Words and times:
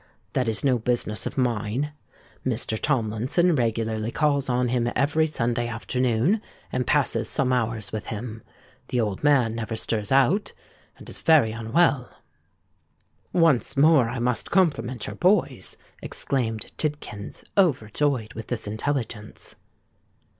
That 0.33 0.47
is 0.49 0.63
no 0.63 0.79
business 0.79 1.27
of 1.27 1.37
mine. 1.37 1.93
Mr. 2.43 2.79
Tomlinson 2.81 3.53
regularly 3.53 4.09
calls 4.09 4.49
on 4.49 4.69
him 4.69 4.91
every 4.95 5.27
Sunday 5.27 5.67
afternoon, 5.67 6.41
and 6.71 6.87
passes 6.87 7.29
some 7.29 7.53
hours 7.53 7.91
with 7.91 8.07
him. 8.07 8.41
The 8.87 8.99
old 8.99 9.23
man 9.23 9.53
never 9.53 9.75
stirs 9.75 10.11
out, 10.11 10.53
and 10.97 11.07
is 11.07 11.19
very 11.19 11.51
unwell." 11.51 12.09
"Once 13.31 13.77
more 13.77 14.09
I 14.09 14.17
must 14.17 14.49
compliment 14.49 15.05
your 15.05 15.17
boys," 15.17 15.77
exclaimed 16.01 16.71
Tidkins, 16.79 17.43
overjoyed 17.55 18.33
with 18.33 18.47
this 18.47 18.65
intelligence. 18.65 19.55